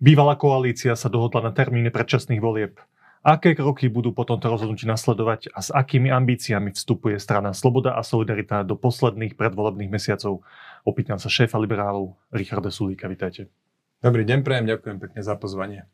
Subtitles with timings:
[0.00, 2.80] Bývalá koalícia sa dohodla na termíne predčasných volieb.
[3.20, 8.00] Aké kroky budú po tomto rozhodnutí nasledovať a s akými ambíciami vstupuje strana Sloboda a
[8.00, 10.40] Solidarita do posledných predvolebných mesiacov?
[10.88, 13.12] Opýtam sa šéfa liberálov Richarda Sulíka.
[13.12, 13.52] Vítajte.
[14.00, 15.84] Dobrý deň, prejem, ďakujem pekne za pozvanie.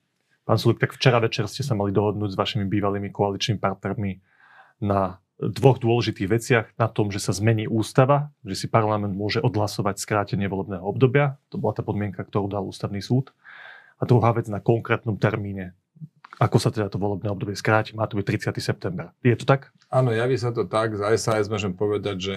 [0.47, 4.23] Pán Sulík, tak včera večer ste sa mali dohodnúť s vašimi bývalými koaličnými partnermi
[4.87, 6.67] na dvoch dôležitých veciach.
[6.79, 11.43] Na tom, že sa zmení ústava, že si parlament môže odhlasovať skrátenie volebného obdobia.
[11.51, 13.35] To bola tá podmienka, ktorú dal ústavný súd.
[13.97, 15.73] A druhá vec na konkrétnom termíne
[16.37, 18.61] ako sa teda to volebné obdobie skráti, má to byť 30.
[18.61, 19.09] september.
[19.25, 19.73] Je to tak?
[19.89, 20.93] Áno, javí sa to tak.
[20.93, 22.35] Za SAS môžem povedať, že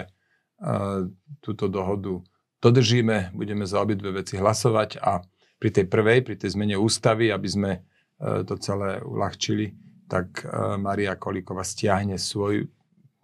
[0.64, 1.04] uh,
[1.44, 2.24] túto dohodu
[2.64, 5.20] dodržíme, budeme za obidve veci hlasovať a
[5.60, 9.76] pri tej prvej, pri tej zmene ústavy, aby sme uh, to celé uľahčili,
[10.08, 12.72] tak uh, Maria Kolíková stiahne svoj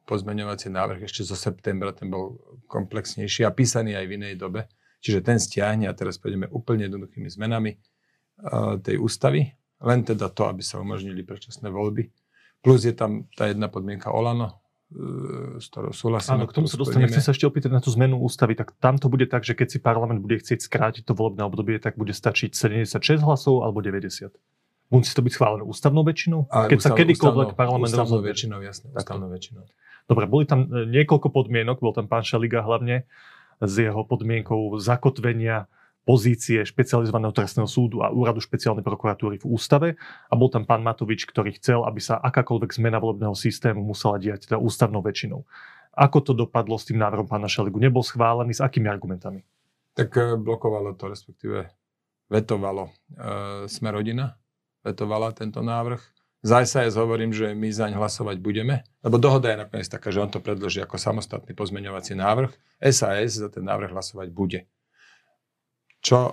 [0.04, 2.37] pozmeňovací návrh ešte zo septembra, ten bol
[2.68, 4.68] komplexnejší a písaný aj v inej dobe.
[5.01, 7.80] Čiže ten stiahne a teraz pôjdeme úplne jednoduchými zmenami
[8.82, 12.09] tej ústavy len teda to, aby sa umožnili predčasné voľby.
[12.65, 16.40] Plus je tam tá jedna podmienka Olano, e, s ktorou súhlasím.
[16.40, 17.12] Áno, k tomu sa dostaneme.
[17.12, 18.57] Chcem sa ešte opýtať na tú zmenu ústavy.
[18.57, 21.76] Tak tam to bude tak, že keď si parlament bude chcieť skrátiť to volebné obdobie,
[21.76, 24.32] tak bude stačiť 76 hlasov alebo 90.
[24.87, 26.46] Musí to byť schválené ústavnou väčšinou?
[26.46, 28.30] Ale keď ústav, sa kedykoľvek ústavnou, parlament ústavnou rozhodne.
[28.32, 29.62] väčšinou, jasne, ústavnou väčšinou.
[30.07, 33.04] Dobre, boli tam e, niekoľko podmienok, bol tam pán Šeliga hlavne
[33.59, 35.66] s jeho podmienkou zakotvenia
[36.07, 39.88] pozície špecializovaného trestného súdu a úradu špeciálnej prokuratúry v ústave
[40.30, 44.46] a bol tam pán Matovič, ktorý chcel, aby sa akákoľvek zmena volebného systému musela diať
[44.46, 45.43] teda ústavnou väčšinou.
[45.98, 47.82] Ako to dopadlo s tým návrhom pána Šeligu?
[47.82, 49.43] Nebol schválený s akými argumentami?
[49.98, 51.73] Tak e, blokovalo to, respektíve
[52.30, 52.93] vetovalo e,
[53.66, 54.38] Sme rodina,
[54.87, 55.98] vetovala tento návrh.
[56.46, 60.30] Za SAS hovorím, že my zaň hlasovať budeme, lebo dohoda je nakoniec taká, že on
[60.30, 62.54] to predloží ako samostatný pozmeňovací návrh.
[62.93, 64.69] SAS za ten návrh hlasovať bude.
[66.06, 66.32] Čo e,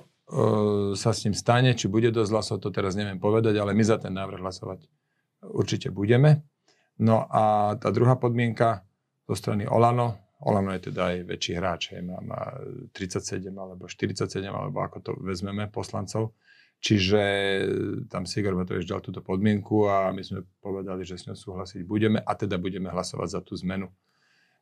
[0.94, 3.98] sa s ním stane, či bude dosť hlasov, to teraz neviem povedať, ale my za
[3.98, 4.86] ten návrh hlasovať
[5.50, 6.46] určite budeme.
[7.02, 8.86] No a tá druhá podmienka
[9.26, 12.54] zo strany Olano, Olano je teda aj väčší hráč, hej, má, má
[12.94, 16.38] 37 alebo 47, alebo ako to vezmeme poslancov.
[16.84, 17.22] Čiže
[18.12, 22.20] tam Sigor Matovič dal túto podmienku a my sme povedali, že s ňou súhlasiť budeme
[22.20, 23.88] a teda budeme hlasovať za tú zmenu.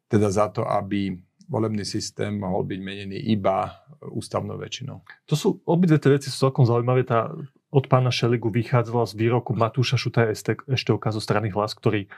[0.05, 1.17] Teda za to, aby
[1.51, 5.03] volebný systém mohol byť menený iba ústavnou väčšinou.
[5.27, 7.03] To sú, obidve tie veci sú celkom zaujímavé.
[7.03, 7.27] Tá
[7.71, 10.31] od pána Šeligu vychádzala z výroku Matúša Šutaja
[10.71, 12.09] Ešteoka zo strany hlas, ktorý e,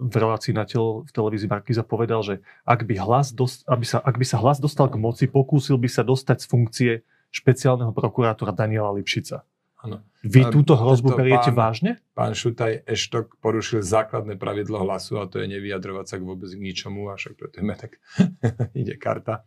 [0.00, 2.34] v relácii na tel, v televízii Markiza povedal, že
[2.68, 5.88] ak by, hlas dost, aby sa, ak by sa hlas dostal k moci, pokúsil by
[5.88, 6.92] sa dostať z funkcie
[7.32, 9.44] špeciálneho prokurátora Daniela Lipšica.
[9.82, 9.98] Áno.
[10.22, 11.98] Vy túto hrozbu beriete vážne?
[12.14, 16.62] Pán Šutaj Eštok porušil základné pravidlo hlasu a to je nevyjadrovať sa k vôbec k
[16.62, 17.98] ničomu, a však preto tak
[18.78, 19.42] ide karta.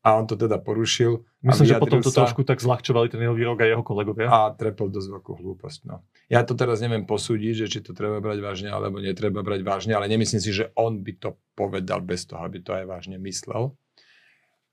[0.00, 1.28] A on to teda porušil.
[1.44, 4.32] Myslím, že potom to sa, trošku tak zľahčovali ten jeho výrok a jeho kolegovia.
[4.32, 5.80] A trepol dosť veľkú hlúposť.
[5.84, 6.00] No.
[6.32, 9.92] Ja to teraz neviem posúdiť, že či to treba brať vážne alebo netreba brať vážne,
[9.92, 13.76] ale nemyslím si, že on by to povedal bez toho, aby to aj vážne myslel.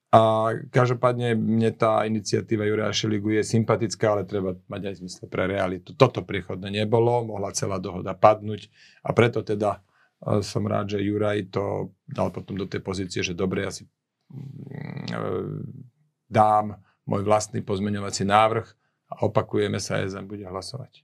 [0.07, 5.51] A každopádne mne tá iniciatíva Juraja Šeligu je sympatická, ale treba mať aj zmysle pre
[5.51, 5.91] realitu.
[5.99, 8.71] Toto príchodne nebolo, mohla celá dohoda padnúť
[9.03, 9.83] a preto teda
[10.23, 13.83] e, som rád, že Juraj to dal potom do tej pozície, že dobre, ja si
[14.31, 15.19] mm, e,
[16.31, 18.67] dám môj vlastný pozmeňovací návrh
[19.11, 21.03] a opakujeme sa, EZM bude hlasovať.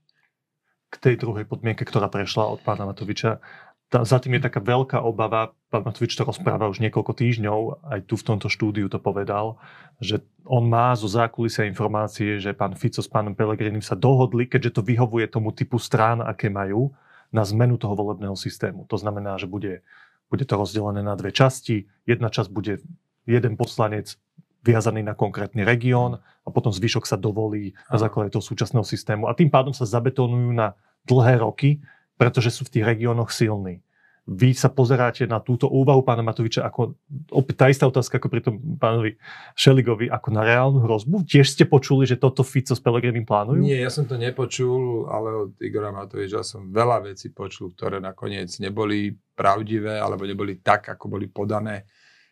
[0.87, 3.43] K tej druhej podmienke, ktorá prešla od pána Matoviča,
[3.93, 7.99] tá, za tým je taká veľká obava, pán Matovič to rozpráva už niekoľko týždňov, aj
[8.09, 9.61] tu v tomto štúdiu to povedal,
[10.01, 14.81] že on má zo zákulisia informácie, že pán Fico s pánom Pelegrinim sa dohodli, keďže
[14.81, 16.89] to vyhovuje tomu typu strán, aké majú,
[17.29, 18.85] na zmenu toho volebného systému.
[18.89, 19.85] To znamená, že bude,
[20.29, 21.89] bude to rozdelené na dve časti.
[22.05, 22.81] Jedna časť bude
[23.25, 24.17] jeden poslanec
[24.61, 29.25] viazaný na konkrétny región a potom zvyšok sa dovolí na základe toho súčasného systému.
[29.25, 30.77] A tým pádom sa zabetonujú na
[31.09, 31.81] dlhé roky
[32.23, 33.83] pretože sú v tých regiónoch silní.
[34.23, 36.95] Vy sa pozeráte na túto úvahu pána Matoviča ako,
[37.35, 39.19] opäť tá istá otázka ako pri tom pánovi
[39.51, 41.27] Šeligovi, ako na reálnu hrozbu?
[41.27, 43.59] Tiež ste počuli, že toto Fico s Pelegrinim plánujú?
[43.59, 48.47] Nie, ja som to nepočul, ale od Igora Matoviča som veľa vecí počul, ktoré nakoniec
[48.63, 51.83] neboli pravdivé alebo neboli tak, ako boli podané.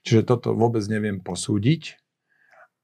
[0.07, 2.00] Čiže toto vôbec neviem posúdiť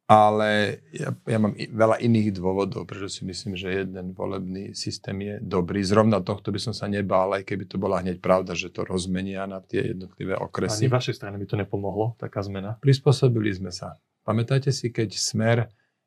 [0.08, 5.36] ale ja, ja mám veľa iných dôvodov, prečo si myslím, že jeden volebný systém je
[5.44, 5.84] dobrý.
[5.84, 9.44] Zrovna tohto by som sa nebál, aj keby to bola hneď pravda, že to rozmenia
[9.44, 10.88] na tie jednotlivé okresy.
[10.88, 12.80] Ani vašej strane by to nepomohlo, taká zmena?
[12.80, 14.00] Prispôsobili sme sa.
[14.24, 15.58] Pamätáte si, keď Smer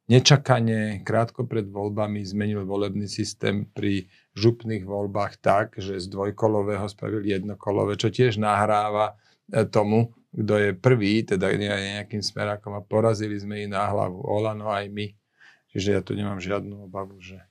[0.08, 7.20] nečakane, krátko pred voľbami zmenil volebný systém pri župných voľbách tak, že z dvojkolového spravil
[7.28, 9.20] jednokolové, čo tiež nahráva
[9.70, 14.22] tomu, kto je prvý, teda nejakým smerákom a porazili sme ich na hlavu.
[14.22, 15.10] Olano aj my.
[15.74, 17.42] Čiže ja tu nemám žiadnu obavu, že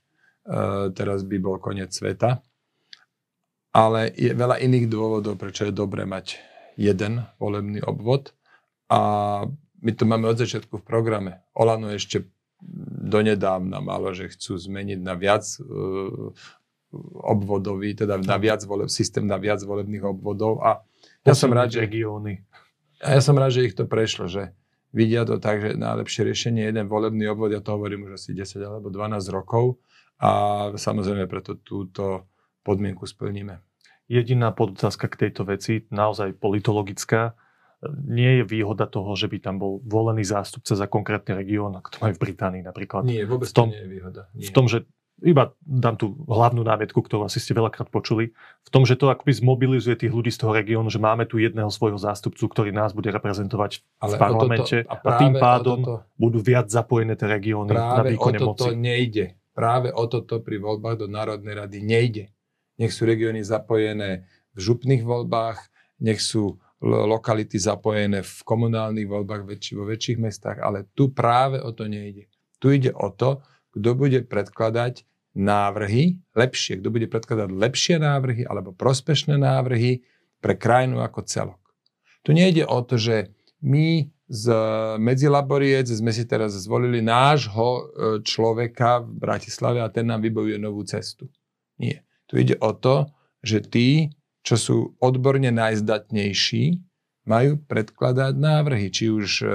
[0.95, 2.39] teraz by bol koniec sveta.
[3.69, 6.41] Ale je veľa iných dôvodov, prečo je dobré mať
[6.73, 8.33] jeden volebný obvod.
[8.89, 9.45] A
[9.79, 11.45] my to máme od začiatku v programe.
[11.53, 12.25] Olano ešte
[13.05, 16.33] donedávna malo, že chcú zmeniť na viac uh,
[17.23, 20.59] obvodový, teda na viac voleb, systém na viac volebných obvodov.
[20.65, 20.81] A
[21.29, 22.41] ja som rád, že, regióny.
[22.99, 24.51] A ja som rád, že ich to prešlo, že
[24.89, 28.33] vidia to tak, že najlepšie riešenie je jeden volebný obvod, ja to hovorím už asi
[28.33, 29.77] 10 alebo 12 rokov
[30.19, 30.31] a
[30.73, 32.27] samozrejme preto túto
[32.65, 33.61] podmienku splníme.
[34.09, 37.37] Jediná podotázka k tejto veci, naozaj politologická,
[37.87, 41.97] nie je výhoda toho, že by tam bol volený zástupca za konkrétny región, ako to
[42.03, 43.07] majú v Británii napríklad.
[43.07, 44.21] Nie, vôbec v tom, to nie je výhoda.
[44.35, 44.47] Nie.
[44.49, 44.83] V tom, že
[45.23, 48.31] iba dám tú hlavnú námietku, ktorú asi ste veľakrát počuli,
[48.63, 51.67] v tom, že to akoby zmobilizuje tých ľudí z toho regiónu, že máme tu jedného
[51.67, 55.95] svojho zástupcu, ktorý nás bude reprezentovať Ale v parlamente toto, a, a tým pádom toto,
[56.15, 58.43] budú viac zapojené tie regióny na výkone moci.
[58.43, 59.25] Práve o toto nejde.
[59.51, 62.25] Práve o toto pri voľbách do Národnej rady nejde.
[62.79, 64.23] Nech sú regióny zapojené
[64.55, 65.59] v župných voľbách,
[65.99, 71.75] nech sú lokality zapojené v komunálnych voľbách väčši, vo väčších mestách, ale tu práve o
[71.75, 72.31] to nejde.
[72.63, 73.43] Tu ide o to,
[73.75, 75.03] kto bude predkladať
[75.37, 80.01] návrhy lepšie, kto bude predkladať lepšie návrhy alebo prospešné návrhy
[80.41, 81.61] pre krajinu ako celok.
[82.25, 83.31] Tu nejde o to, že
[83.63, 84.45] my z
[85.01, 87.81] Medzilaboriec sme si teraz zvolili nášho e,
[88.21, 91.25] človeka v Bratislave a ten nám vybojuje novú cestu.
[91.81, 92.05] Nie.
[92.29, 93.09] Tu ide o to,
[93.41, 94.13] že tí,
[94.45, 96.88] čo sú odborne najzdatnejší,
[97.29, 99.45] majú predkladať návrhy, či už e,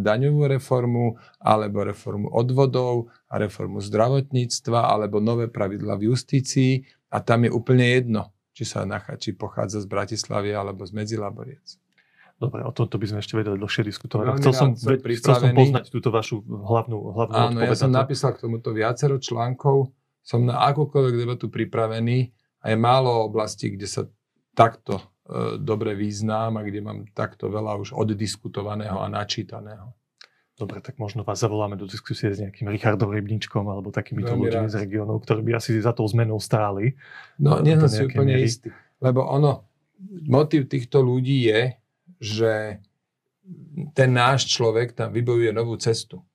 [0.00, 6.88] daňovú reformu, alebo reformu odvodov, a reformu zdravotníctva, alebo nové pravidla v justícii.
[7.12, 11.76] A tam je úplne jedno, či sa nachá, či pochádza z Bratislavy alebo z Medzilaboriec.
[12.38, 14.24] Dobre, o tomto by sme ešte vedeli dlhšie diskutovať.
[14.40, 18.70] chcel som, chcel som poznať túto vašu hlavnú, hlavnú Áno, ja som napísal k tomuto
[18.70, 19.90] viacero článkov,
[20.22, 22.30] som na akúkoľvek debatu pripravený
[22.62, 24.02] a je málo oblastí, kde sa
[24.54, 25.02] takto
[25.60, 29.92] dobre význam a kde mám takto veľa už oddiskutovaného a načítaného.
[30.58, 34.82] Dobre, tak možno vás zavoláme do diskusie s nejakým Richardom Rybničkom alebo takýmito ľuďmi z
[34.82, 36.98] regiónov, ktorí by asi za tou zmenou stáli.
[37.38, 38.50] No, nie som si úplne miery.
[38.50, 38.74] istý.
[38.98, 39.70] Lebo ono,
[40.26, 41.78] motiv týchto ľudí je,
[42.18, 42.52] že
[43.94, 46.26] ten náš človek tam vybojuje novú cestu.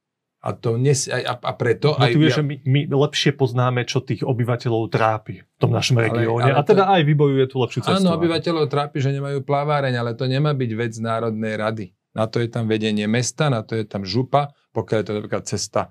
[0.44, 1.96] A, to nes, a, a preto...
[1.96, 2.36] No, aj, vie, ja...
[2.36, 6.52] že my, my lepšie poznáme, čo tých obyvateľov trápi v tom našom regióne.
[6.52, 7.00] A teda to...
[7.00, 8.04] aj vybojuje tú lepšiu cestu.
[8.04, 11.86] Áno, obyvateľov trápi, že nemajú plaváreň, ale to nemá byť vec Národnej rady.
[12.12, 15.44] Na to je tam vedenie mesta, na to je tam župa, pokiaľ je to napríklad
[15.48, 15.82] cesta,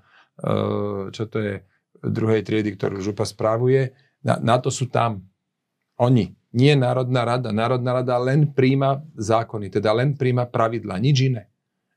[0.45, 1.55] eh, čo to je
[2.05, 3.97] druhej triedy, ktorú župa správuje.
[4.21, 5.25] Na, na to sú tam
[5.97, 6.35] oni.
[6.53, 7.49] Nie Národná rada.
[7.57, 11.52] Národná rada len príjma zákony, teda len príjma pravidla, nič iné.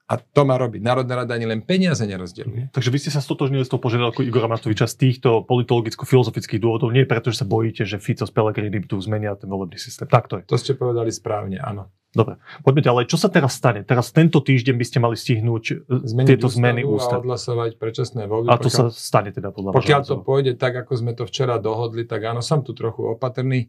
[0.05, 0.85] A to má robiť.
[0.85, 2.69] Národná rada ani len peniaze nerozdeľuje.
[2.69, 2.71] Mhm.
[2.77, 7.09] Takže vy ste sa stotožnili s tou požiadavkou Igora Matoviča z týchto politologicko-filozofických dôvodov, nie
[7.09, 10.05] preto, že sa bojíte, že Fico s Pellegrini tu zmenia ten volebný systém.
[10.05, 10.43] Tak to je.
[10.45, 11.89] To ste povedali správne, áno.
[12.15, 13.03] Dobre, poďme ďalej.
[13.11, 13.83] Čo sa teraz stane?
[13.83, 17.19] Teraz tento týždeň by ste mali stihnúť e, Zmeniť tieto zmeny ústav.
[17.19, 18.47] A odhlasovať predčasné voľby.
[18.47, 21.59] A to pokiaľ, sa stane teda podľa Pokiaľ to pôjde tak, ako sme to včera
[21.59, 23.67] dohodli, tak áno, som tu trochu opatrný,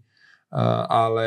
[0.87, 1.25] ale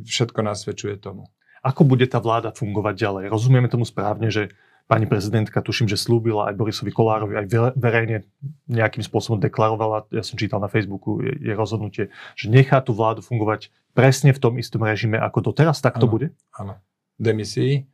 [0.00, 1.28] všetko nasvedčuje tomu.
[1.62, 3.24] Ako bude tá vláda fungovať ďalej?
[3.30, 4.50] Rozumieme tomu správne, že
[4.90, 7.46] pani prezidentka, tuším, že slúbila aj Borisovi Kolárovi, aj
[7.78, 8.26] verejne
[8.66, 13.22] nejakým spôsobom deklarovala, ja som čítal na Facebooku, je, je rozhodnutie, že nechá tú vládu
[13.22, 16.26] fungovať presne v tom istom režime, ako doteraz, tak to ano, bude?
[16.58, 16.76] Áno,
[17.16, 17.86] demisii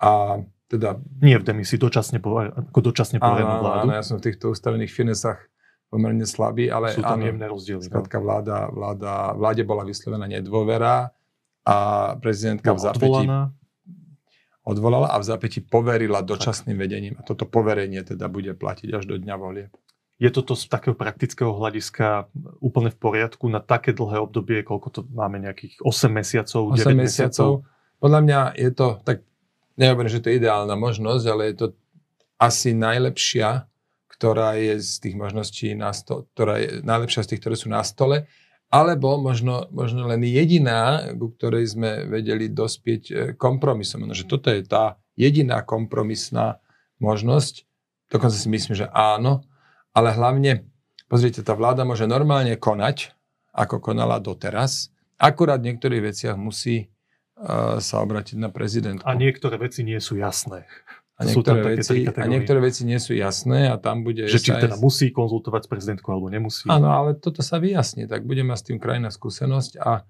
[0.00, 0.40] a
[0.70, 0.98] teda...
[1.20, 3.86] Nie v demisii, dočasne, ako dočasne poverenú vládu.
[3.90, 5.38] Áno, ja som v týchto ústavných finesách
[5.90, 7.82] pomerne slabý, ale Sú tam áno, jemné rozdiely.
[7.82, 7.86] No.
[7.90, 11.10] Skladka vláda, vláda, vláde bola vyslovená nedôvera
[11.64, 11.76] a
[12.18, 13.26] prezidentka v zapätí
[14.64, 17.14] odvolala a v zapätí poverila dočasným vedením.
[17.18, 19.72] A toto poverenie teda bude platiť až do dňa volieb.
[20.20, 22.28] Je toto z takého praktického hľadiska
[22.60, 26.92] úplne v poriadku na také dlhé obdobie, koľko to máme nejakých 8 mesiacov, 8 mesiacov?
[26.92, 27.50] mesiacov?
[28.00, 29.24] Podľa mňa je to, tak
[29.80, 31.66] nehovorím, že to je ideálna možnosť, ale je to
[32.36, 33.64] asi najlepšia,
[34.12, 37.80] ktorá je z tých možností, na sto, ktorá je najlepšia z tých, ktoré sú na
[37.80, 38.28] stole
[38.70, 44.06] alebo možno, možno len jediná, ku ktorej sme vedeli dospieť e, kompromisom.
[44.06, 46.62] No, že toto je tá jediná kompromisná
[47.02, 47.66] možnosť.
[48.14, 49.42] Dokonca si myslím, že áno,
[49.90, 50.70] ale hlavne,
[51.10, 53.10] pozrite, tá vláda môže normálne konať,
[53.50, 59.02] ako konala doteraz, akurát v niektorých veciach musí uh, sa obratiť na prezidentku.
[59.02, 60.70] A niektoré veci nie sú jasné.
[61.20, 64.24] A niektoré, veci, a niektoré veci nie sú jasné a tam bude...
[64.24, 66.64] Že či teda musí konzultovať s prezidentkou alebo nemusí.
[66.72, 70.08] Áno, ale toto sa vyjasní, tak bude mať s tým krajina skúsenosť a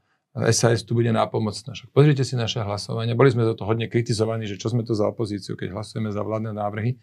[0.54, 1.74] SAS tu bude nápomocná.
[1.90, 3.18] Pozrite si naše hlasovanie.
[3.18, 6.22] Boli sme za to hodne kritizovaní, že čo sme to za opozíciu, keď hlasujeme za
[6.22, 6.94] vládne návrhy,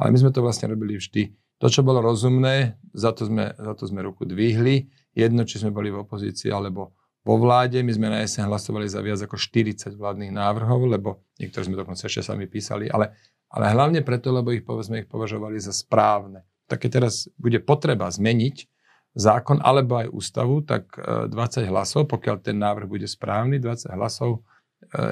[0.00, 1.28] ale my sme to vlastne robili vždy
[1.60, 4.88] to, čo bolo rozumné, za to sme, za to sme ruku dvihli.
[5.12, 6.96] Jedno, či sme boli v opozícii alebo
[7.30, 7.78] vo vláde.
[7.86, 12.10] My sme na jeseň hlasovali za viac ako 40 vládnych návrhov, lebo niektorí sme dokonca
[12.10, 13.14] ešte sami písali, ale,
[13.54, 16.42] ale hlavne preto, lebo ich, povedzme, ich považovali za správne.
[16.66, 18.66] Tak keď teraz bude potreba zmeniť
[19.14, 24.42] zákon alebo aj ústavu, tak 20 e, hlasov, pokiaľ ten návrh bude správny, 20 hlasov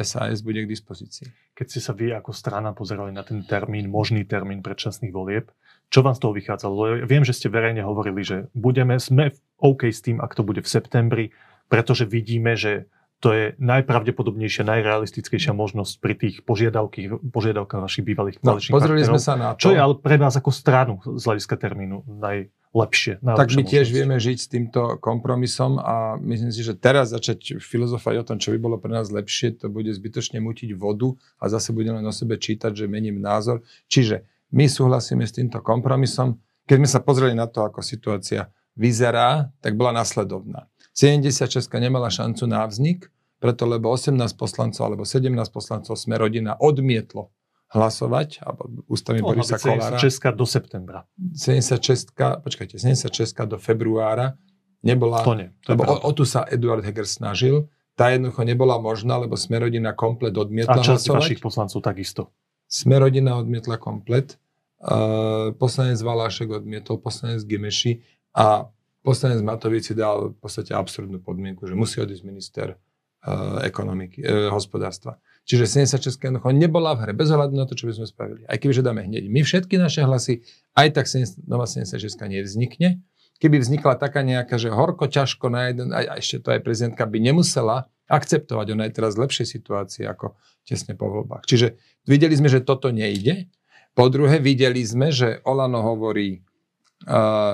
[0.03, 1.55] SAS e, bude k dispozícii.
[1.55, 5.51] Keď ste sa vy ako strana pozerali na ten termín, možný termín predčasných volieb,
[5.91, 7.09] čo vám z toho vychádzalo?
[7.09, 10.69] Viem, že ste verejne hovorili, že budeme, sme OK s tým, ak to bude v
[10.69, 11.33] septembri,
[11.69, 19.03] pretože vidíme, že to je najpravdepodobnejšia, najrealistickejšia možnosť pri tých požiadavkách našich bývalých no, Pozreli
[19.03, 19.69] sme sa na to.
[19.69, 23.19] Čo je ale pre nás ako stranu z hľadiska termínu najlepšie?
[23.19, 28.17] Tak my tiež vieme žiť s týmto kompromisom a myslím si, že teraz začať filozofovať
[28.23, 31.11] o tom, čo by bolo pre nás lepšie, to bude zbytočne mutiť vodu
[31.43, 33.67] a zase budeme o sebe čítať, že mením názor.
[33.91, 34.23] Čiže
[34.55, 36.39] my súhlasíme s týmto kompromisom.
[36.71, 38.47] Keď sme sa pozreli na to, ako situácia
[38.79, 40.71] vyzerá, tak bola nasledovná.
[40.99, 43.07] 76 nemala šancu na vznik,
[43.39, 47.31] preto lebo 18 poslancov alebo 17 poslancov sme rodina odmietlo
[47.71, 49.95] hlasovať, alebo ústavy no, Borisa Kolára.
[49.95, 50.99] 76 do septembra.
[51.39, 53.15] 76, počkajte, 76
[53.47, 54.35] do februára
[54.83, 58.83] nebola, to nie, to lebo o, o tu sa Eduard Heger snažil, tá jednoducho nebola
[58.83, 62.35] možná, lebo sme rodina komplet odmietla A časť vašich poslancov takisto.
[62.67, 64.35] Sme rodina odmietla komplet,
[64.83, 68.03] uh, poslanec Valášek odmietol, poslanec Gemeši
[68.35, 68.71] a
[69.09, 74.53] poslanec Matovič si dal v podstate absurdnú podmienku, že musí odísť minister uh, ekonomiky, uh,
[74.53, 75.17] hospodárstva.
[75.49, 78.45] Čiže 76 jednoducho nebola v hre, bez ohľadu na to, čo by sme spravili.
[78.45, 80.45] Aj keby dáme hneď my všetky naše hlasy,
[80.77, 81.09] aj tak
[81.49, 83.01] nová 76 nevznikne.
[83.41, 87.17] Keby vznikla taká nejaká, že horko, ťažko na jeden, a ešte to aj prezidentka by
[87.17, 88.77] nemusela akceptovať.
[88.77, 90.37] Ona je teraz v lepšej situácii ako
[90.69, 91.49] tesne po voľbách.
[91.49, 93.49] Čiže videli sme, že toto nejde.
[93.97, 96.45] Po druhé, videli sme, že Olano hovorí,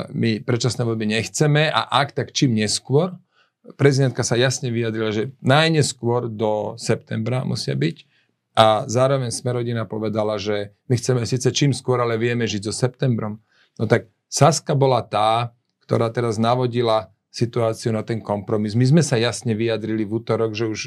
[0.09, 3.13] my predčasné voľby nechceme a ak, tak čím neskôr.
[3.81, 7.97] Prezidentka sa jasne vyjadrila, že najneskôr do septembra musia byť
[8.55, 13.41] a zároveň Smerodina povedala, že my chceme síce čím skôr, ale vieme žiť so septembrom.
[13.81, 18.79] No tak Saska bola tá, ktorá teraz navodila situáciu na ten kompromis.
[18.79, 20.81] My sme sa jasne vyjadrili v útorok, že už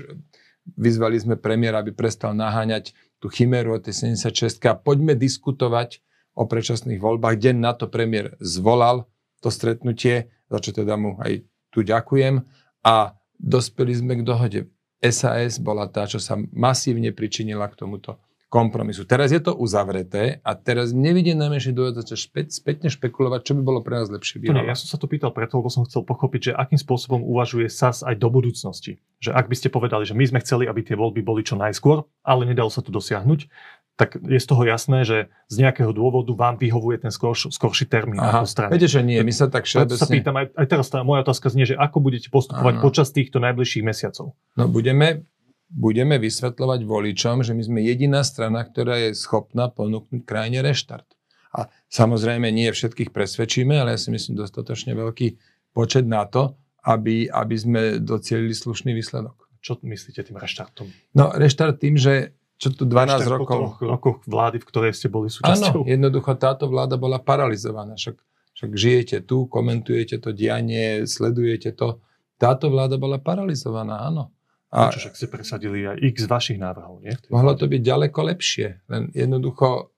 [0.80, 6.00] vyzvali sme premiéra, aby prestal naháňať tú chimeru o tej 76 a poďme diskutovať
[6.38, 7.42] o predčasných voľbách.
[7.42, 9.10] Deň na to premiér zvolal
[9.42, 11.42] to stretnutie, za čo teda mu aj
[11.74, 12.46] tu ďakujem
[12.86, 14.62] a dospeli sme k dohode.
[14.98, 18.18] SAS bola tá, čo sa masívne pričinila k tomuto
[18.48, 19.04] kompromisu.
[19.04, 23.62] Teraz je to uzavreté a teraz nevidím najmenší dôvod začať špe- spätne špekulovať, čo by
[23.62, 24.40] bolo pre nás lepšie.
[24.40, 27.68] Nie, ja som sa to pýtal preto, lebo som chcel pochopiť, že akým spôsobom uvažuje
[27.68, 29.04] SAS aj do budúcnosti.
[29.20, 32.08] Že ak by ste povedali, že my sme chceli, aby tie voľby boli čo najskôr,
[32.24, 33.52] ale nedalo sa to dosiahnuť,
[33.98, 38.22] tak je z toho jasné, že z nejakého dôvodu vám vyhovuje ten skorš, skorší termín
[38.22, 38.72] Aha, ako strany.
[38.78, 39.98] Viete, že nie, my sa tak všeobecne...
[39.98, 42.84] sa pýtam, aj, aj teraz tá moja otázka znie, že ako budete postupovať Aha.
[42.86, 44.38] počas týchto najbližších mesiacov?
[44.54, 45.26] No budeme
[45.68, 51.04] budeme vysvetľovať voličom, že my sme jediná strana, ktorá je schopná ponúknuť krajine reštart.
[51.52, 55.28] A samozrejme nie všetkých presvedčíme, ale ja si myslím dostatočne veľký
[55.76, 56.56] počet na to,
[56.88, 59.36] aby, aby sme docielili slušný výsledok.
[59.60, 60.88] Čo myslíte tým reštartom?
[61.12, 63.60] No, reštart tým, že čo tu 12 Reštart rokov...
[63.78, 65.86] Po rokoch vlády, v ktorej ste boli súčasťou.
[65.86, 67.94] Áno, jednoducho táto vláda bola paralizovaná.
[67.94, 68.18] Však,
[68.58, 72.02] však žijete tu, komentujete to dianie, sledujete to.
[72.42, 74.34] Táto vláda bola paralizovaná, áno.
[74.68, 77.16] A čo však ste presadili aj x vašich návrhov, nie?
[77.32, 78.84] Mohlo to byť ďaleko lepšie.
[78.92, 79.96] Len jednoducho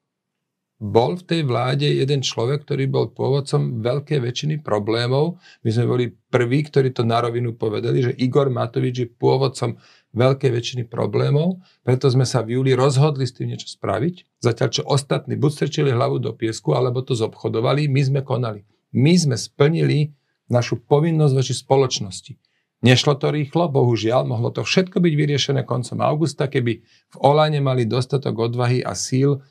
[0.80, 5.36] bol v tej vláde jeden človek, ktorý bol pôvodcom veľkej väčšiny problémov.
[5.68, 9.76] My sme boli prví, ktorí to na rovinu povedali, že Igor Matovič je pôvodcom
[10.16, 14.42] veľkej väčšiny problémov, preto sme sa v júli rozhodli s tým niečo spraviť.
[14.42, 18.66] Zatiaľ, čo ostatní buď strčili hlavu do piesku, alebo to zobchodovali, my sme konali.
[18.90, 20.18] My sme splnili
[20.50, 22.34] našu povinnosť voči spoločnosti.
[22.80, 26.80] Nešlo to rýchlo, bohužiaľ, mohlo to všetko byť vyriešené koncom augusta, keby
[27.12, 29.44] v Olane mali dostatok odvahy a síl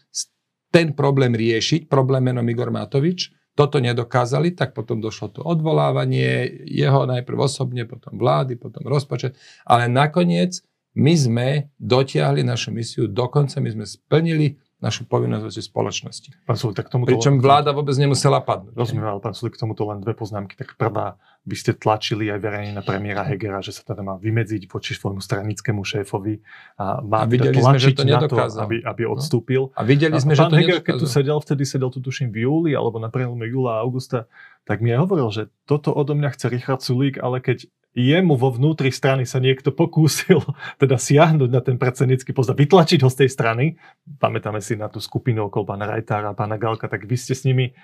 [0.68, 3.32] ten problém riešiť, problém menom Igor Matovič.
[3.58, 9.34] Toto nedokázali, tak potom došlo to odvolávanie, jeho najprv osobne, potom vlády, potom rozpočet.
[9.66, 10.62] Ale nakoniec
[10.94, 11.48] my sme
[11.78, 16.28] dotiahli našu misiu dokonca, my sme splnili našu povinnosť voči spoločnosti.
[16.47, 18.78] Pán Sulik, tak tomuto Pričom vláda vôbec nemusela padnúť.
[18.78, 20.54] Rozumiem, ale pán Sulik, k tomuto len dve poznámky.
[20.54, 24.70] Tak prvá, vy ste tlačili aj verejne na premiéra Hegera, že sa teda má vymedziť
[24.70, 26.38] voči svojmu stranickému šéfovi
[26.78, 29.18] a má a teda videli sme, že to na to, aby, aby no.
[29.18, 29.75] odstúpil.
[29.75, 29.75] No.
[29.75, 32.30] A videli sme, a, že pán to Heger, keď tu sedel, vtedy sedel tu tuším
[32.30, 34.30] v júli alebo na prelome júla a augusta,
[34.62, 37.66] tak mi aj hovoril, že toto odo mňa chce Richard Sulík, ale keď
[37.99, 40.38] jemu vo vnútri strany sa niekto pokúsil
[40.83, 43.75] teda siahnuť na ten predsednícky post a vytlačiť ho z tej strany,
[44.23, 47.43] pamätáme si na tú skupinu okolo pána Rajtára a pána Galka, tak vy ste s
[47.43, 47.75] nimi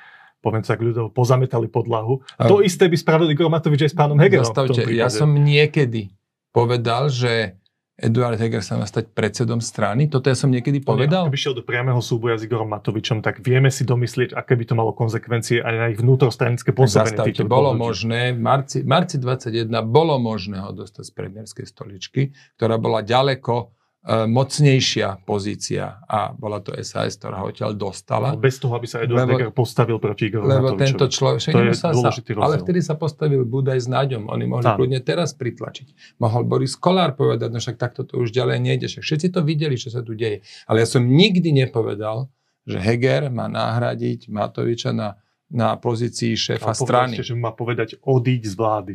[0.45, 2.21] poviem tak ľudovo, pozametali podlahu.
[2.37, 4.45] A to isté by spravil Igor Matovič aj s pánom Hegerom.
[4.45, 6.13] Zastavte, ja som niekedy
[6.53, 7.57] povedal, že
[7.95, 10.11] Eduard Heger sa má stať predsedom strany?
[10.11, 11.31] Toto ja som niekedy povedal?
[11.31, 14.75] Keby šiel do priamého súboja s Igorom Matovičom, tak vieme si domyslieť, aké by to
[14.75, 17.15] malo konsekvencie aj na ich vnútrostranické pôsobenie.
[17.15, 17.87] Zastavte, bolo ľudí.
[17.87, 23.71] možné, v marci, marci 21 bolo možné ho dostať z premiérskej stoličky, ktorá bola ďaleko
[24.05, 28.37] mocnejšia pozícia a bola to SAS, ktorá ho odtiaľ dostala.
[28.37, 31.97] Bez toho, aby sa Eduard Heger postavil proti Igorovi Lebo tento človek, to je sa,
[31.97, 34.77] sa, ale vtedy sa postavil Budaj s Náďom, oni mohli Tam.
[34.77, 36.21] kľudne teraz pritlačiť.
[36.21, 39.81] Mohol Boris Kolár povedať, no však takto to už ďalej nejde, však všetci to videli,
[39.81, 40.45] čo sa tu deje.
[40.69, 42.29] Ale ja som nikdy nepovedal,
[42.69, 45.17] že Heger má nahradiť Matoviča na,
[45.49, 47.17] na pozícii šéfa strany.
[47.17, 48.95] Ste, že má povedať odíť z vlády.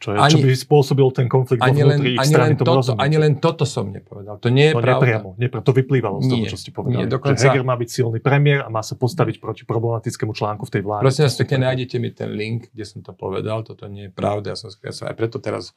[0.00, 2.96] Čo, je, ani, čo by spôsobil ten konflikt ani len, ich ani strany, len toto,
[2.96, 4.40] ani len toto som nepovedal.
[4.40, 4.96] To nie je to pravda.
[4.96, 7.04] Nepriamo, nepra- to vyplývalo z toho, čo ste povedali.
[7.04, 10.64] Nie, dokonca, že Heger má byť silný premiér a má sa postaviť proti problematickému článku
[10.64, 11.04] v tej vláde.
[11.04, 13.60] Prosím vás, pekne nájdete mi ten link, kde som to povedal.
[13.60, 14.56] Toto nie je pravda.
[14.56, 15.76] Ja som, ja som aj preto teraz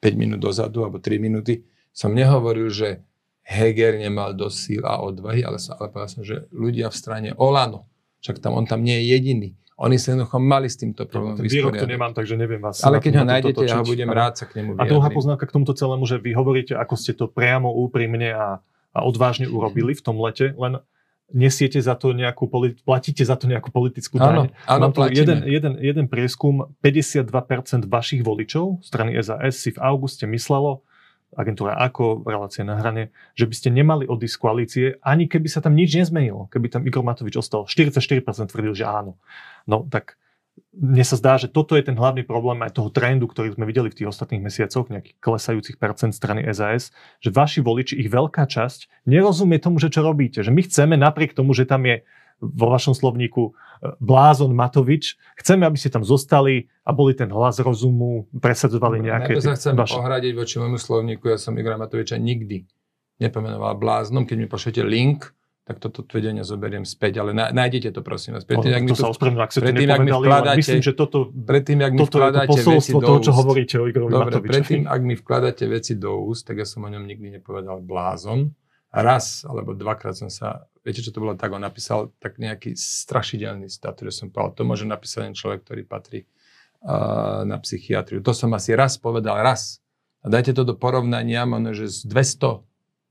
[0.00, 3.04] 5 minút dozadu, alebo 3 minúty, som nehovoril, že
[3.44, 7.28] Heger nemal dosť síl a odvahy, ale, sa, ale povedal som, že ľudia v strane
[7.36, 7.84] Olano,
[8.24, 9.50] však tam on tam nie je jediný
[9.82, 12.86] oni sa jednoducho mali s týmto problémom no, výrok to nemám, takže neviem vás.
[12.86, 14.86] Ale keď ho nájdete, ja ho budem rád sa k nemu vyjadriť.
[14.86, 18.62] A druhá poznámka k tomuto celému, že vy hovoríte, ako ste to priamo, úprimne a,
[18.94, 20.78] a odvážne urobili v tom lete, len
[21.34, 22.46] nesiete za to nejakú,
[22.86, 24.52] platíte za to nejakú politickú daň.
[24.68, 30.84] Áno, áno, jeden, jeden, jeden prieskum, 52% vašich voličov strany SAS si v auguste myslelo,
[31.32, 35.64] agentúra ako, relácia na hrane, že by ste nemali odísť z koalície, ani keby sa
[35.64, 36.48] tam nič nezmenilo.
[36.52, 37.64] Keby tam Igor Matovič ostal.
[37.64, 39.16] 44% tvrdil, že áno.
[39.64, 40.20] No tak
[40.72, 43.92] mne sa zdá, že toto je ten hlavný problém aj toho trendu, ktorý sme videli
[43.92, 49.04] v tých ostatných mesiacoch, nejakých klesajúcich percent strany SAS, že vaši voliči, ich veľká časť,
[49.08, 50.40] nerozumie tomu, že čo robíte.
[50.40, 52.04] Že my chceme napriek tomu, že tam je
[52.42, 55.14] vo vašom slovníku e, Blázon Matovič.
[55.38, 59.38] Chceme, aby ste tam zostali a boli ten hlas rozumu, presadzovali nejaké...
[59.38, 59.94] Ja sa chcem vaše...
[59.94, 62.66] ohradiť voči môjmu slovníku, ja som Igora Matoviča nikdy
[63.22, 64.26] nepomenoval bláznom.
[64.26, 65.30] Keď mi pošlete link,
[65.62, 68.42] tak toto tvrdenie zoberiem späť, ale nájdete to prosím vás.
[68.42, 71.92] Predtým, ak mi, to sa ospravedlňujem, ak ste nepovedali, vkladáte, myslím, že toto, predtým, ak
[71.94, 74.50] mi toto je to posolstvo toho, čo hovoríte o Igorovi Dobre, Matovičovi.
[74.50, 78.50] predtým, ak mi vkladáte veci do úst, tak ja som o ňom nikdy nepovedal blázon.
[78.92, 83.70] Raz alebo dvakrát som sa viete, čo to bolo tak, on napísal tak nejaký strašidelný
[83.70, 86.20] stat, ktorý som povedal, to môže napísať len človek, ktorý patrí
[86.84, 88.20] uh, na psychiatriu.
[88.20, 89.80] To som asi raz povedal, raz.
[90.22, 92.62] A dajte to do porovnania, možno, že z 200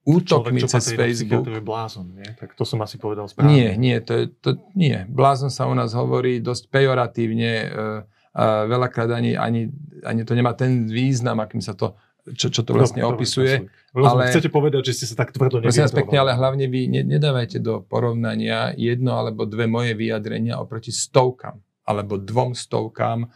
[0.01, 1.45] útokmi Človek, cez Facebook.
[1.47, 2.29] je blázon, nie?
[2.39, 3.51] Tak to som asi povedal správne.
[3.51, 5.05] Nie, nie, to, je, to, nie.
[5.11, 9.67] Blázon sa u nás hovorí dosť pejoratívne, uh, a veľakrát ani, ani,
[10.07, 11.99] ani to nemá ten význam, akým sa to
[12.37, 13.67] čo, čo to vlastne dobre, opisuje.
[13.91, 16.87] Dobre, ale, chcete povedať, že ste sa tak tvrdo Prosím vás pekne, ale hlavne vy
[16.87, 23.27] ne, nedávajte do porovnania jedno alebo dve moje vyjadrenia oproti stovkám alebo dvom stovkám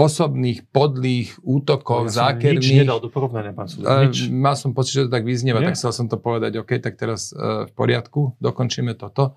[0.00, 2.72] osobných, podlých útokov, ja zákerných.
[2.72, 4.32] Nič nedal do porovnania, pán súdor, nič.
[4.32, 5.72] Mal som pocit, že to tak vyznieva, Nie?
[5.72, 9.36] tak chcel som to povedať, OK, tak teraz uh, v poriadku, dokončíme toto.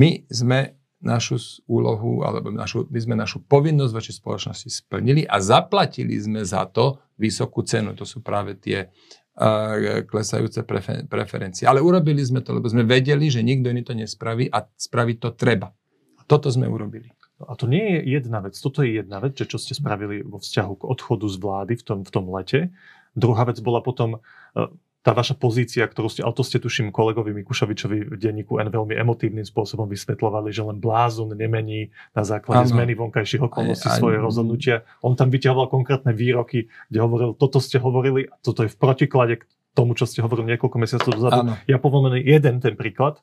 [0.00, 1.38] My sme našu
[1.70, 6.98] úlohu, alebo našu, my sme našu povinnosť voči spoločnosti splnili a zaplatili sme za to
[7.14, 7.94] vysokú cenu.
[7.94, 11.70] To sú práve tie uh, klesajúce prefer- preferencie.
[11.70, 15.28] Ale urobili sme to, lebo sme vedeli, že nikto iný to nespraví a spraviť to
[15.38, 15.70] treba.
[16.18, 17.14] A toto sme urobili.
[17.38, 18.58] No a to nie je jedna vec.
[18.58, 21.84] Toto je jedna vec, že čo ste spravili vo vzťahu k odchodu z vlády v
[21.86, 22.74] tom, v tom lete.
[23.16, 24.72] Druhá vec bola potom uh,
[25.06, 28.98] tá vaša pozícia, ktorú ste, ale to ste tuším kolegovi Mikušovičovi v denníku N veľmi
[28.98, 32.72] emotívnym spôsobom vysvetľovali, že len blázon nemení na základe ano.
[32.74, 34.82] zmeny vonkajších okolností svoje rozhodnutia.
[35.06, 39.34] On tam vyťahoval konkrétne výroky, kde hovoril, toto ste hovorili, a toto je v protiklade
[39.38, 39.46] k
[39.78, 41.40] tomu, čo ste hovorili niekoľko mesiacov dozadu.
[41.46, 41.54] Ano.
[41.70, 43.22] Ja poviem jeden ten príklad.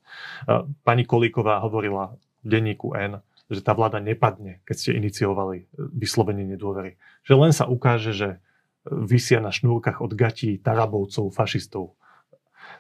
[0.87, 2.15] Pani Kolíková hovorila
[2.45, 3.19] v denníku N,
[3.51, 6.95] že tá vláda nepadne, keď ste iniciovali vyslovenie nedôvery.
[7.27, 8.29] Že len sa ukáže, že
[8.87, 11.95] vysia na šnúrkach od gatí Tarabovcov, fašistov.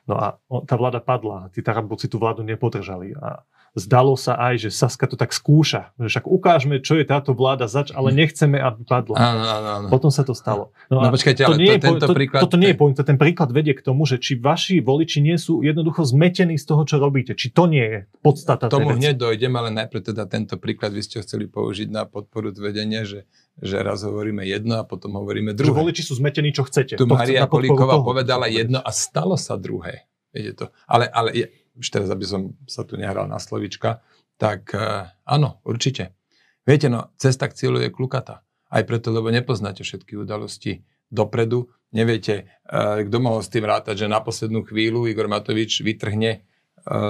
[0.07, 0.25] No a
[0.67, 3.15] tá vláda padla, tí Tarabovci tú vládu nepodržali.
[3.15, 5.93] A zdalo sa aj, že Saska to tak skúša.
[5.97, 9.17] Že však ukážeme, čo je táto vláda zač, ale nechceme, aby padla.
[9.17, 9.87] Áno, áno, áno.
[9.89, 10.69] Potom sa to stalo.
[10.93, 12.41] No, no počkajte, ale to nie to, je, tento to, príklad...
[12.45, 15.65] Toto nie je point, ten príklad vedie k tomu, že či vaši voliči nie sú
[15.65, 17.33] jednoducho zmetení z toho, čo robíte.
[17.33, 21.25] Či to nie je podstata Tomu hneď dojdem, ale najprv teda tento príklad vy ste
[21.25, 23.25] chceli použiť na podporu tvrdenia, že,
[23.57, 25.73] že raz hovoríme jedno a potom hovoríme druhé.
[25.73, 26.93] Že voliči sú zmetení, čo chcete.
[26.93, 30.05] Tu Maria Kolíková povedala jedno a stalo sa druhé.
[30.33, 30.65] Viete to.
[30.89, 31.29] Ale, ale
[31.77, 34.01] už teraz, aby som sa tu nehral na slovička,
[34.37, 36.17] tak uh, áno, určite.
[36.63, 38.45] Viete, no, cesta k cieľu je klukata.
[38.73, 41.69] Aj preto, lebo nepoznáte všetky udalosti dopredu.
[41.93, 46.45] Neviete, uh, kto mohol s tým rátať, že na poslednú chvíľu Igor Matovič vytrhne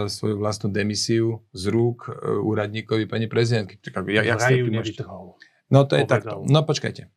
[0.06, 3.82] svoju vlastnú demisiu z rúk úradníkovi pani prezidentky.
[4.14, 4.54] Ja, sa
[5.74, 6.46] No to je takto.
[6.46, 7.10] No počkajte.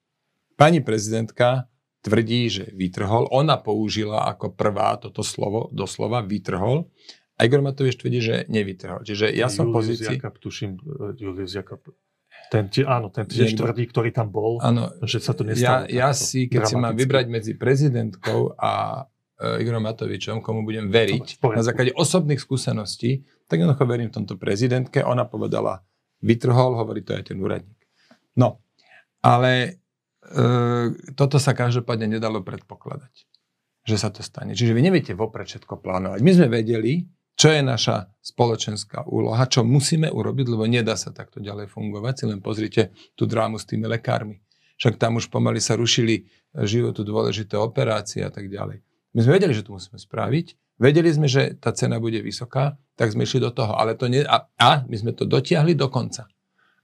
[0.56, 1.68] Pani prezidentka
[2.00, 3.28] tvrdí, že vytrhol.
[3.28, 6.88] Ona použila ako prvá toto slovo, doslova vytrhol.
[7.36, 9.04] Igor Matovič tvrdí, že nevytrhol.
[9.04, 10.16] Čiže ja som v pozícii...
[10.16, 10.80] Jakab, tuším,
[11.20, 11.84] Julius Jakab.
[12.48, 15.90] Ten, áno, ten tiež tvrdí, ktorý tam bol, áno, že sa to nestalo.
[15.90, 20.86] Ja, ja si, keď si mám vybrať medzi prezidentkou a uh, Igorom Matovičom, komu budem
[20.86, 25.02] veriť, na základe osobných skúseností, tak jednoducho verím v tomto prezidentke.
[25.02, 25.82] Ona povedala,
[26.22, 27.82] vytrhol, hovorí to aj ten úradník.
[28.38, 28.62] No,
[29.24, 29.82] ale
[30.22, 30.40] e,
[31.18, 33.14] toto sa každopádne nedalo predpokladať,
[33.82, 34.54] že sa to stane.
[34.54, 36.20] Čiže vy neviete vopred všetko plánovať.
[36.22, 41.38] My sme vedeli, čo je naša spoločenská úloha, čo musíme urobiť, lebo nedá sa takto
[41.38, 42.14] ďalej fungovať.
[42.16, 44.40] Si len pozrite tú drámu s tými lekármi.
[44.80, 46.24] Však tam už pomaly sa rušili
[46.64, 48.80] životu dôležité operácie a tak ďalej.
[49.12, 53.12] My sme vedeli, že to musíme spraviť, vedeli sme, že tá cena bude vysoká, tak
[53.12, 53.76] sme išli do toho.
[53.76, 56.28] Ale to ne, a, a my sme to dotiahli do konca.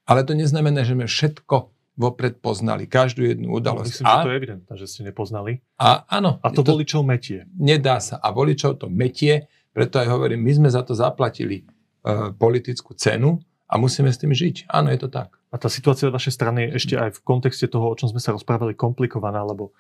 [0.04, 1.56] Ale to neznamená, že sme všetko
[1.92, 3.88] vopred poznali, každú jednu udalosť.
[4.00, 5.52] Myslím, a, že to je evidentné, že ste nepoznali.
[5.76, 6.40] A áno.
[6.40, 7.44] A to, to voličov metie.
[7.52, 8.16] Nedá sa.
[8.16, 11.64] A voličov to metie, preto aj hovorím, my sme za to zaplatili
[12.04, 14.68] uh, politickú cenu a musíme s tým žiť.
[14.68, 15.32] Áno, je to tak.
[15.48, 18.20] A tá situácia z vašej strany je ešte aj v kontexte toho, o čom sme
[18.20, 19.72] sa rozprávali, komplikovaná, lebo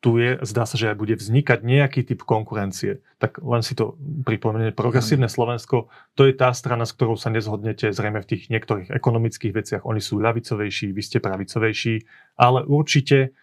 [0.00, 3.04] tu je, zdá sa, že aj bude vznikať nejaký typ konkurencie.
[3.20, 7.92] Tak len si to pripomeniem, progresívne Slovensko, to je tá strana, s ktorou sa nezhodnete
[7.92, 9.82] zrejme v tých niektorých ekonomických veciach.
[9.84, 11.94] Oni sú ľavicovejší, vy ste pravicovejší,
[12.40, 13.39] ale určite E,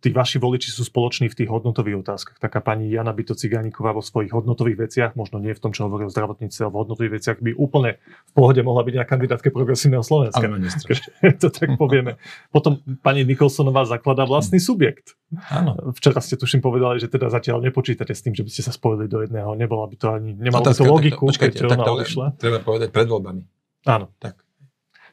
[0.00, 2.36] tí vaši voliči sú spoloční v tých hodnotových otázkach.
[2.40, 6.08] Taká pani Jana Byto Cigániková vo svojich hodnotových veciach, možno nie v tom, čo hovorí
[6.08, 10.00] o zdravotníctve, ale v hodnotových veciach by úplne v pohode mohla byť na kandidátke progresívneho
[10.00, 10.40] Slovenska.
[10.40, 12.16] Ale to tak povieme.
[12.48, 15.14] Potom pani Nikolsonová zakladá vlastný subjekt.
[15.52, 15.92] Áno.
[15.94, 19.06] Včera ste tuším povedali, že teda zatiaľ nepočítate s tým, že by ste sa spojili
[19.06, 19.52] do jedného.
[19.54, 22.26] Nebola by to ani, nemalo by to logiku, keď ona odišla.
[22.40, 23.42] Treba povedať pred voľbami.
[23.86, 24.12] Áno.
[24.20, 24.49] Tak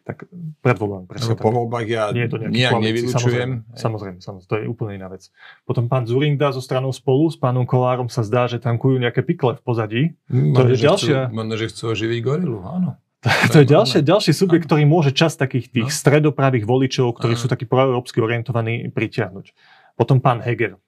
[0.08, 0.24] tak
[0.63, 1.04] pred voľbami.
[1.12, 3.67] Presne po voľbách ja Nie je to nejak nevylučujem.
[3.76, 5.28] Samozrejme, samozrejme, samozrejme, to je úplne iná vec.
[5.67, 9.60] Potom pán Zurinda so stranou spolu, s pánom Kolárom sa zdá, že tankujú nejaké pikle
[9.60, 10.02] v pozadí.
[10.32, 11.17] Mm, to je ďalšia...
[11.36, 12.96] Možno, že chcú oživiť gorilu, áno.
[13.20, 15.98] To, to je ďalšie, ďalší subjekt, ktorý môže čas takých tých no.
[16.00, 17.39] stredopravých voličov, ktorí no.
[17.43, 19.52] sú takí proeurópsky orientovaní, pritiahnuť.
[20.00, 20.80] Potom pán Heger.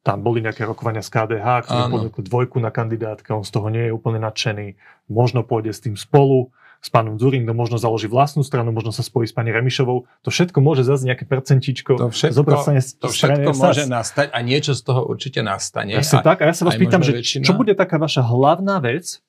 [0.00, 3.84] Tam boli nejaké rokovania z KDH, ktorí ponúkli dvojku na kandidátke, on z toho nie
[3.88, 4.78] je úplne nadšený.
[5.12, 6.48] Možno pôjde s tým spolu
[6.80, 10.08] s pánom Zurindom, možno založí vlastnú stranu, možno sa spojí s pani Remišovou.
[10.24, 12.40] To všetko môže zase nejaké percentičko to všetko,
[12.96, 15.92] to všetko môže nastať a niečo z toho určite nastane.
[15.92, 17.44] Ja a, tak, a ja sa vás pýtam, že väčšina.
[17.44, 19.20] čo bude taká vaša hlavná vec,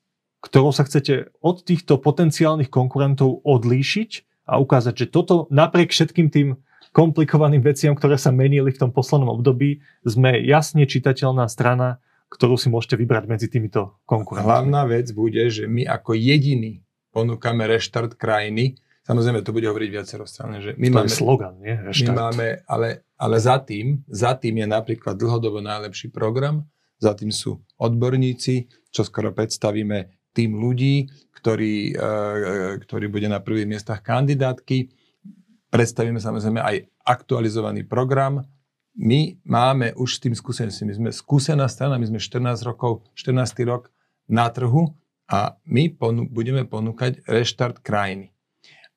[0.42, 4.12] ktorou sa chcete od týchto potenciálnych konkurentov odlíšiť
[4.48, 6.56] a ukázať, že toto napriek všetkým tým
[6.96, 12.00] komplikovaným veciam, ktoré sa menili v tom poslednom období, sme jasne čitateľná strana,
[12.32, 14.48] ktorú si môžete vybrať medzi týmito konkurentami.
[14.48, 18.80] Hlavná vec bude, že my ako jediní ponúkame reštart krajiny.
[19.04, 20.64] Samozrejme, to bude hovoriť viacero strany.
[20.64, 21.76] Že my to máme, je slogan, nie?
[21.76, 22.16] Reštart.
[22.16, 26.64] My máme, ale, ale za, tým, za tým je napríklad dlhodobo najlepší program,
[27.02, 32.08] za tým sú odborníci, čo skoro predstavíme tým ľudí, ktorý, e,
[32.88, 34.94] ktorý bude na prvých miestach kandidátky.
[35.74, 38.46] Predstavíme samozrejme aj aktualizovaný program.
[38.96, 40.86] My máme už s tým skúsenosti.
[40.86, 43.66] My sme skúsená strana, my sme 14 rokov, 14.
[43.66, 43.90] rok
[44.30, 44.94] na trhu
[45.32, 48.36] a my ponu- budeme ponúkať reštart krajiny.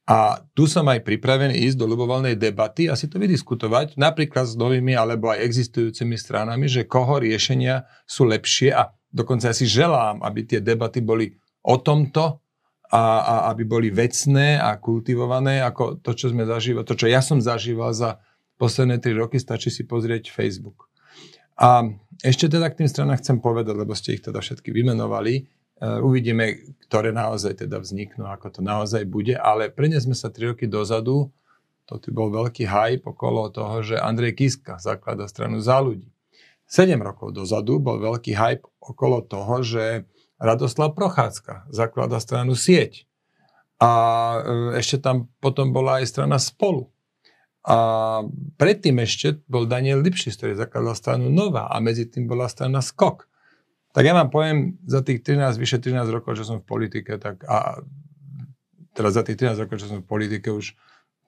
[0.05, 4.53] A tu som aj pripravený ísť do ľubovoľnej debaty a si to vydiskutovať, napríklad s
[4.53, 10.21] novými alebo aj existujúcimi stranami, že koho riešenia sú lepšie a dokonca ja si želám,
[10.21, 11.33] aby tie debaty boli
[11.65, 12.45] o tomto
[12.93, 17.25] a, a aby boli vecné a kultivované, ako to, čo sme zažívali, to, čo ja
[17.25, 18.21] som zažíval za
[18.61, 20.93] posledné tri roky, stačí si pozrieť Facebook.
[21.57, 21.87] A
[22.21, 25.49] ešte teda k tým stranám chcem povedať, lebo ste ich teda všetky vymenovali,
[25.81, 31.35] uvidíme, ktoré naozaj teda vzniknú, ako to naozaj bude, ale prenesme sa 3 roky dozadu,
[31.85, 36.09] to tu bol veľký hype okolo toho, že Andrej Kiska zaklada stranu za ľudí.
[36.65, 40.09] 7 rokov dozadu bol veľký hype okolo toho, že
[40.41, 43.05] Radoslav Prochádzka zaklada stranu Sieť.
[43.79, 43.91] A
[44.41, 46.89] eh, ešte tam potom bola aj strana Spolu.
[47.65, 48.21] A
[48.61, 53.25] predtým ešte bol Daniel Lipšis, ktorý zakladal stranu Nová a medzi tým bola strana Skok.
[53.95, 57.47] Tak ja vám poviem, za tých 13, vyše 13 rokov, čo som v politike, tak
[57.47, 57.79] a
[58.91, 60.75] teda za tých 13 rokov, čo som v politike, už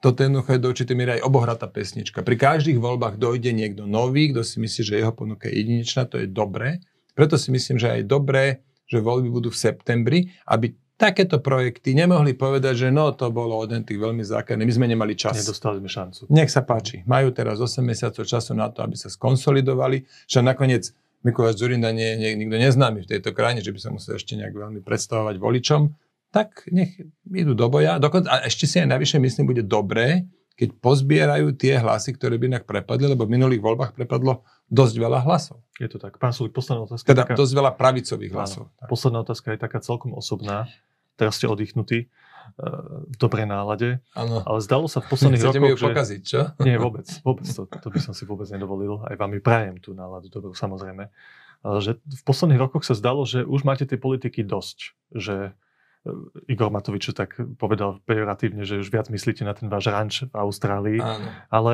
[0.03, 2.27] toto jednoducho je do určitej miery aj obohratá pesnička.
[2.27, 6.21] Pri každých voľbách dojde niekto nový, kto si myslí, že jeho ponuka je jedinečná, to
[6.21, 6.83] je dobré.
[7.17, 12.37] Preto si myslím, že aj dobré, že voľby budú v septembri, aby takéto projekty nemohli
[12.37, 15.39] povedať, že no to bolo od tých veľmi základných, my sme nemali čas.
[15.39, 16.21] Nedostali sme šancu.
[16.33, 17.05] Nech sa páči.
[17.05, 20.93] Majú teraz 8 mesiacov času na to, aby sa skonsolidovali, že nakoniec
[21.25, 24.53] Mikuláš Zurinda nie je nikto neznámy v tejto krajine, že by sa musel ešte nejak
[24.53, 25.95] veľmi predstavovať voličom,
[26.35, 26.97] tak nech
[27.29, 27.97] idú do boja.
[27.97, 32.57] Dokonca, a ešte si aj najvyššie myslím, bude dobré, keď pozbierajú tie hlasy, ktoré by
[32.57, 34.41] inak prepadli, lebo v minulých voľbách prepadlo
[34.73, 35.61] dosť veľa hlasov.
[35.77, 36.17] Je to tak.
[36.17, 37.05] Pán Sulik, posledná otázka.
[37.05, 37.37] Teda taká...
[37.37, 38.73] dosť veľa pravicových hlasov.
[38.73, 40.65] Áno, posledná otázka je taká celkom osobná.
[41.17, 42.09] Teraz ste oddychnutí
[42.57, 44.01] v dobrej nálade.
[44.17, 44.41] Ano.
[44.47, 46.41] Ale zdalo sa v posledných Chcete rokoch, ju pokaziť, čo?
[46.63, 47.07] Nie, vôbec.
[47.21, 49.03] vôbec to, to by som si vôbec nedovolil.
[49.05, 51.13] Aj vám prajem tú náladu dobrú, samozrejme.
[51.67, 54.95] Ale že v posledných rokoch sa zdalo, že už máte tej politiky dosť.
[55.13, 55.53] Že e,
[56.53, 61.01] Igor Matovič tak povedal pejoratívne, že už viac myslíte na ten váš ranč v Austrálii.
[61.03, 61.29] Áno.
[61.51, 61.73] Ale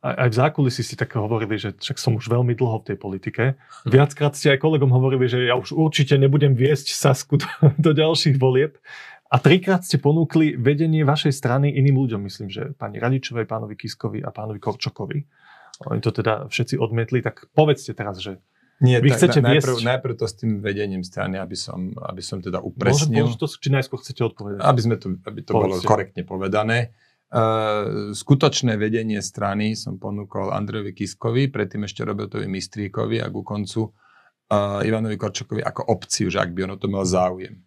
[0.00, 3.44] aj v zákulisí si tak hovorili, že však som už veľmi dlho v tej politike.
[3.82, 8.38] Viackrát ste aj kolegom hovorili, že ja už určite nebudem viesť Sasku do, do ďalších
[8.38, 8.78] volieb.
[9.32, 14.20] A trikrát ste ponúkli vedenie vašej strany iným ľuďom, myslím, že pani Radičovej, pánovi Kiskovi
[14.20, 15.18] a pánovi Korčokovi.
[15.90, 18.38] Oni to teda všetci odmietli, tak povedzte teraz, že
[18.82, 19.86] nie, Vy chcete na, najprv, viesť...
[19.86, 23.30] najprv to s tým vedením strany, aby som, aby som teda upresnil.
[23.30, 24.60] Môžem to, či najskôr chcete odpovedať?
[24.66, 26.90] Aby, sme to, aby to bolo korektne povedané.
[27.34, 33.90] Uh, skutočné vedenie strany som ponúkol Andrejovi Kiskovi, predtým ešte Robertovi Mistríkovi a ku koncu
[33.90, 37.58] uh, Ivanovi Korčokovi ako opciu, že ak by ono to mal záujem.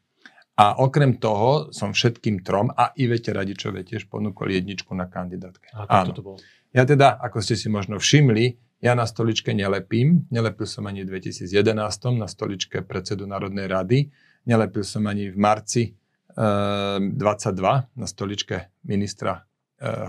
[0.57, 5.69] A okrem toho som všetkým trom a Ivete Radičovej tiež ponúkol jedničku na kandidátke.
[5.77, 6.17] A Áno.
[6.17, 6.37] To bolo.
[6.73, 10.29] Ja teda, ako ste si možno všimli, ja na stoličke nelepím.
[10.29, 14.09] Nelepil som ani v 2011 na stoličke predsedu Národnej rady.
[14.45, 15.91] Nelepil som ani v marci e,
[16.37, 19.41] ehm, 22 na stoličke ministra e,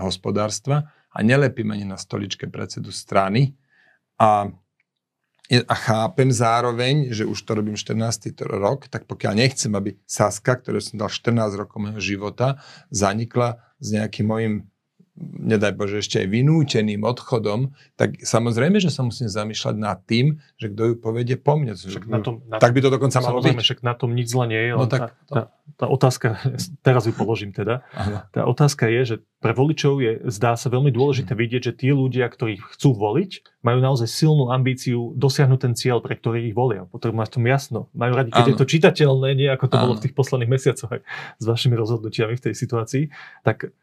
[0.01, 0.85] hospodárstva.
[1.09, 3.57] A nelepím ani na stoličke predsedu strany.
[4.21, 4.45] A
[5.49, 8.37] a chápem zároveň, že už to robím 14.
[8.45, 12.61] rok, tak pokiaľ nechcem, aby Saska, ktoré som dal 14 rokov mojho života,
[12.93, 14.68] zanikla s nejakým mojim
[15.19, 20.71] nedaj Bože, ešte aj vynúteným odchodom, tak samozrejme, že sa musím zamýšľať nad tým, že
[20.71, 21.75] kto ju povedie po mne.
[21.75, 23.59] Však na tom, na, tak by to dokonca malo byť.
[23.59, 24.71] Však na tom nič zle nie je.
[24.73, 25.41] No tak, tá, tá,
[25.75, 26.39] tá otázka,
[26.87, 28.31] teraz ju položím teda, Aha.
[28.31, 31.41] tá otázka je, že pre voličov je, zdá sa veľmi dôležité hmm.
[31.43, 36.15] vidieť, že tí ľudia, ktorí chcú voliť, majú naozaj silnú ambíciu dosiahnuť ten cieľ, pre
[36.15, 36.87] ktorý ich volia.
[36.87, 37.79] Potrebujú mať tom jasno.
[37.91, 38.51] Majú radi, keď ano.
[38.55, 39.83] je to čitateľné, nie ako to ano.
[39.83, 41.01] bolo v tých posledných mesiacoch aj
[41.39, 43.03] s vašimi rozhodnutiami v tej situácii,
[43.43, 43.75] tak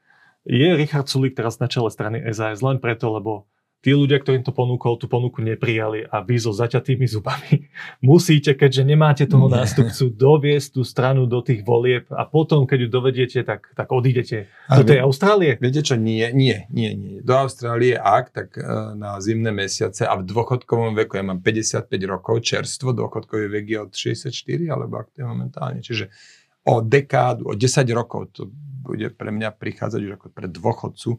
[0.46, 3.50] je Richard Sulik teraz na čele strany SAS len preto, lebo
[3.86, 7.70] tí ľudia, ktorým to ponúkol, tú ponuku neprijali a vy so zaťatými zubami
[8.02, 12.88] musíte, keďže nemáte toho nástupcu, doviesť tú stranu do tých volieb a potom, keď ju
[12.90, 15.54] dovediete, tak, tak odídete do tej Austrálie?
[15.62, 17.16] Viete čo, nie, nie, nie, nie.
[17.22, 18.66] Do Austrálie, ak, tak e,
[18.98, 23.78] na zimné mesiace a v dôchodkovom veku, ja mám 55 rokov, čerstvo, dôchodkový vek je
[23.78, 24.34] od 64,
[24.66, 26.10] alebo ak to je momentálne, čiže
[26.66, 28.50] o dekádu, o 10 rokov to
[28.86, 31.10] bude pre mňa prichádzať už ako pre dôchodcu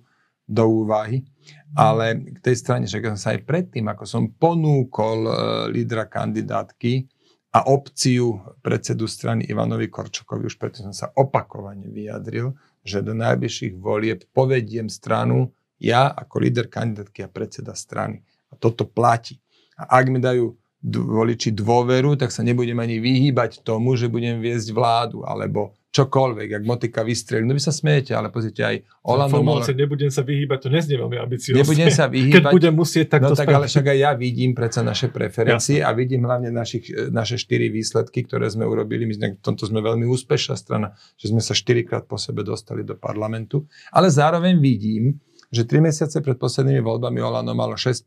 [0.48, 1.28] do úvahy.
[1.76, 5.32] Ale k tej strane, že som sa aj predtým, ako som ponúkol e,
[5.76, 7.08] lídra kandidátky
[7.52, 13.76] a opciu predsedu strany Ivanovi Korčokovi, už preto som sa opakovane vyjadril, že do najbližších
[13.76, 18.24] volieb povediem stranu ja ako líder kandidátky a predseda strany.
[18.50, 19.38] A toto platí.
[19.78, 24.70] A ak mi dajú voliči dôveru, tak sa nebudem ani vyhýbať tomu, že budem viesť
[24.72, 27.42] vládu, alebo čokoľvek, ak motika vystrelí.
[27.42, 29.34] No vy sa smejete, ale pozrite aj Olano...
[29.34, 31.58] Formulácie, nebudem sa vyhýbať, to neznie veľmi ambiciozne.
[31.66, 32.54] Nebudem sa vyhýbať.
[32.54, 35.82] Keď budem musieť, tak no to tak ale však aj ja vidím predsa naše preferencie
[35.82, 35.90] Jasne.
[35.90, 39.10] a vidím hlavne našich, naše štyri výsledky, ktoré sme urobili.
[39.10, 42.94] My v tomto sme veľmi úspešná strana, že sme sa štyrikrát po sebe dostali do
[42.94, 43.66] parlamentu.
[43.90, 45.18] Ale zároveň vidím,
[45.50, 48.06] že tri mesiace pred poslednými voľbami Olano malo 6%,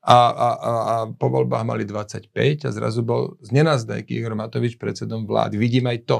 [0.00, 2.32] a, a, a, a po voľbách mali 25
[2.64, 5.60] a zrazu bol z nenazdajky Igor Matovič predsedom vlády.
[5.60, 6.18] Vidím aj to.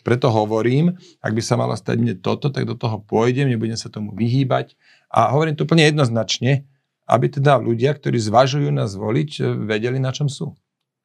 [0.00, 3.92] Preto hovorím, ak by sa mala stať mne toto, tak do toho pôjdem, nebudem sa
[3.92, 4.74] tomu vyhýbať.
[5.12, 6.64] A hovorím to úplne jednoznačne,
[7.06, 10.56] aby teda ľudia, ktorí zvažujú nás voliť, vedeli, na čom sú.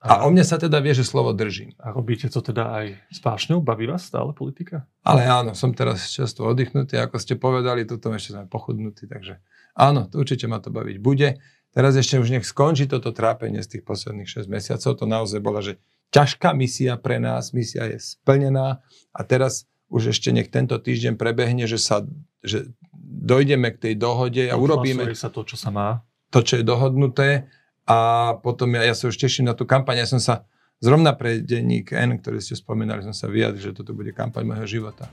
[0.05, 1.73] A, o mne sa teda vie, že slovo držím.
[1.81, 3.65] A robíte to teda aj s pášňou?
[3.65, 4.85] Baví vás stále politika?
[5.01, 9.41] Ale áno, som teraz často oddychnutý, ako ste povedali, tuto ešte sme pochudnutí, takže
[9.73, 11.41] áno, to určite ma to baviť bude.
[11.75, 14.95] Teraz ešte už nech skončí toto trápenie z tých posledných 6 mesiacov.
[14.95, 15.75] To naozaj bola, že
[16.15, 18.79] ťažká misia pre nás, misia je splnená
[19.11, 22.07] a teraz už ešte nech tento týždeň prebehne, že sa
[22.45, 26.05] že dojdeme k tej dohode a urobíme sa to, čo sa má.
[26.29, 27.49] To, čo je dohodnuté
[27.83, 30.05] a potom ja, ja sa už teším na tú kampaň.
[30.05, 30.47] Ja som sa
[30.79, 34.79] zrovna pre denník N, ktorý ste spomínali, som sa vyjadril, že toto bude kampaň môjho
[34.79, 35.11] života.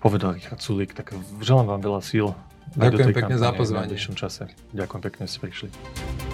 [0.00, 1.12] Povedal Richard Sulík, tak
[1.44, 2.32] želám vám veľa síl
[2.78, 3.96] Ďakujem pekne za pozvanie.
[4.14, 4.50] čase.
[4.70, 6.29] Ďakujem pekne, že ste prišli.